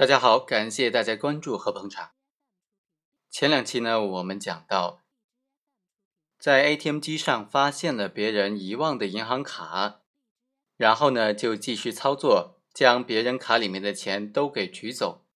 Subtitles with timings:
[0.00, 2.12] 大家好，感谢大家关注和捧场。
[3.28, 5.02] 前两期呢，我们讲到，
[6.38, 10.00] 在 ATM 机上发现了别人遗忘的银行卡，
[10.78, 15.26] 然后呢就继续操作，将别人卡里面的钱都给取走。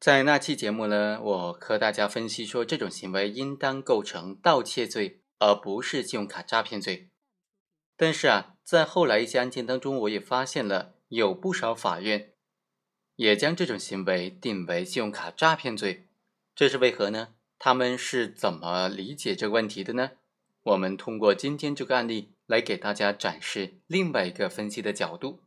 [0.00, 7.12] 在那期节目呢，我和大家分析说，这种行为应当构成盗窃罪，而不是信用卡诈骗罪。
[7.96, 12.32] 但是啊，在后来一些案件当中，我也发现了有不少法院
[13.16, 16.06] 也将这种行为定为信用卡诈骗罪，
[16.54, 17.34] 这是为何呢？
[17.58, 20.12] 他们是怎么理解这个问题的呢？
[20.62, 25.40] 我们通过今天这个案例来给大家展示另外一个分析的角度。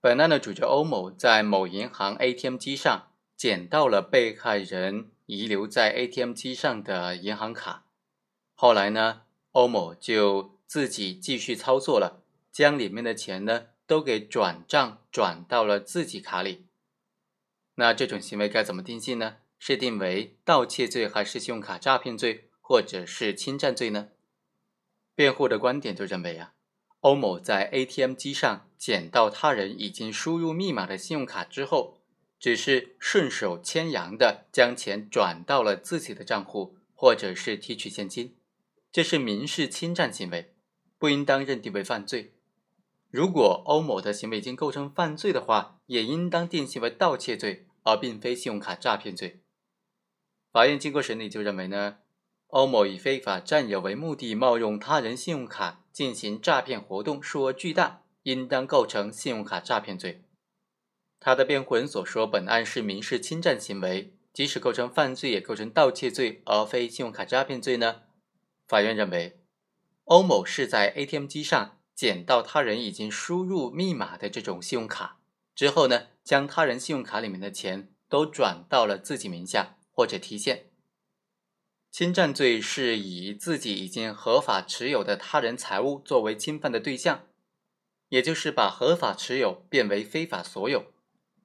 [0.00, 7.84] 本案的主角欧某在某银行 ATM 机上捡到了被害人遗留在 ATM 机上的银行卡，
[8.54, 9.22] 后来呢？
[9.52, 16.66] 欧某就自己继续操作了，将里面的钱呢都给转账转到了自己卡里。
[17.76, 19.36] 那这种行为该怎么定性呢？
[19.58, 24.08] 是定为盗窃罪，还是信用卡诈骗罪，或者是侵占罪呢？
[25.14, 26.52] 辩护的观点就认为啊，
[27.00, 32.02] 欧某在 ATM 机上捡到他人已经输入密码的信用卡之后，
[32.38, 38.36] 只是顺手牵羊的将钱转到了自己的账户，或者是提取现金。
[38.92, 40.54] 这是民事侵占行为，
[40.98, 42.34] 不应当认定为犯罪。
[43.16, 49.40] 如果欧某的行为已经构成犯罪的话，也应当定性为盗窃罪，而并非信用卡诈骗罪。
[50.52, 52.00] 法院经过审理就认为呢，
[52.48, 60.24] 欧某以非法占有为目的，冒用他人信用卡进行诈骗活动，数额巨大，应当构成信用卡诈骗罪。
[61.18, 68.02] 他的辩护人所说，本案是民事侵占行为，即使构成犯罪，也构成盗窃罪，而非信用卡诈骗罪呢？
[68.68, 69.40] 法院认为，
[70.04, 75.18] 欧某是在 ATM 机上捡到他人已经输入密码的这种信用卡
[75.54, 80.66] 之后呢，将他人信用卡里面的钱都转到了自己名下或者提现。
[81.90, 87.24] 侵占罪是以自己已经合法持有的他人财物作为侵犯的对象，
[88.10, 90.92] 也就是把合法持有变为非法所有；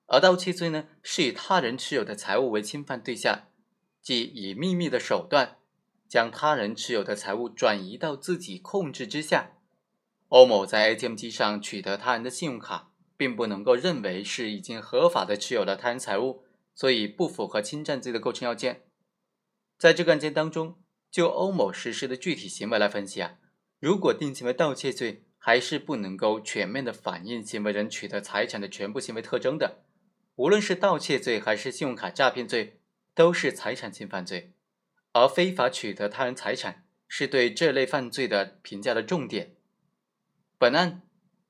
[0.08, 3.48] 而盗窃罪呢，是以他人持有的财物为侵犯对象，
[4.02, 5.58] 即以秘密的手段。
[6.10, 9.54] 将他人持有的财物转移到自己控制之下，
[10.32, 18.84] 欧某在 ATM 机上取得他人的信用卡，并不能够认为是已经合法的持有了他人财物，所以不符合侵占罪的构成要件。
[19.78, 20.82] 在这个案件当中，
[21.12, 23.40] 就欧某实施的具体行为来分析啊，
[23.82, 29.84] 如果定性为盗窃罪，还是不能够全面的反映行为人取得财产的全部行为特征的。
[30.36, 32.80] 无论是盗窃罪还是信用卡诈骗罪，
[33.14, 34.54] 都是财产侵犯罪。
[35.12, 39.58] 而非法取得他人财产是对这类犯罪的评价的重点。
[40.62, 41.02] 本案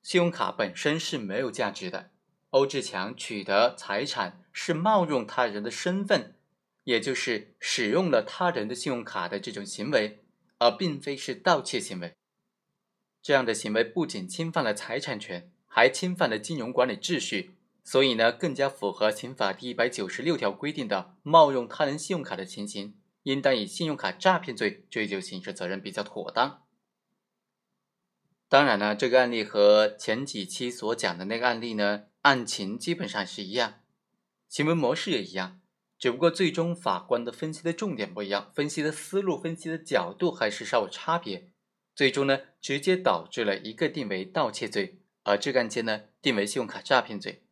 [0.02, 2.12] 信用卡本身是没有价值的，
[2.52, 6.36] 欧志强取得财产是冒用他人的身份，
[6.86, 10.24] 也就是使用了他人的信用卡的这种行为，
[10.60, 12.14] 而并非是盗窃行为。
[13.22, 22.96] 这样的行为不仅侵犯了财产权，还侵犯了金融管理秩序，所以呢，更加符合刑法第一百九十六条规定的冒用他人信用卡的情形。
[23.24, 26.64] 应当以信用卡诈骗罪追究刑事责任比较妥当。
[28.52, 33.76] 当然呢，这个案例和前几期所讲的那个案例呢，案情基本上是一样，
[34.50, 35.62] 行为模式也一样，
[35.98, 41.48] 只不过最终法官的分析的重点不一样，分析的思路、分析的角度还是稍有差别，
[41.96, 47.44] 最终呢，直接导致了一个定为盗窃罪，而这个案件呢，定为信用卡诈骗罪。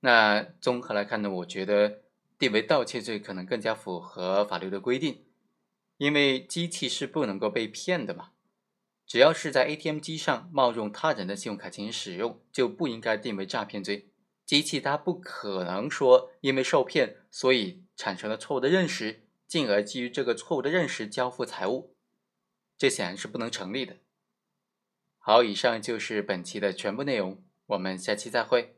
[0.00, 2.00] 那综合来看呢，我觉得。
[2.36, 5.22] 定为盗窃罪可能更加符合法律的规定，
[5.98, 8.30] 因为机器是不能够被骗的嘛。
[9.12, 14.08] 只要是在 ATM 机上冒用他人的信用卡进行使用，就不应该定为诈骗罪。
[14.46, 21.94] 机器它不可能说因为受骗，所以产生了错误的认识，进而基于这个错误的认识交付财物，
[22.78, 23.98] 这显然是不能成立的。
[25.18, 28.76] 好，以上就是本期的全部内容，我们下期再会。